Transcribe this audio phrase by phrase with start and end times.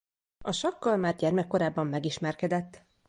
[0.43, 2.85] A sakkal már gyermekkorában megismerkedett.